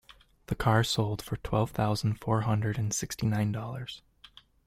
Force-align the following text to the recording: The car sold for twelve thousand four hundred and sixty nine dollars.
The 0.47 0.55
car 0.55 0.83
sold 0.83 1.21
for 1.21 1.35
twelve 1.37 1.69
thousand 1.69 2.15
four 2.15 2.41
hundred 2.41 2.79
and 2.79 2.91
sixty 2.91 3.27
nine 3.27 3.51
dollars. 3.51 4.01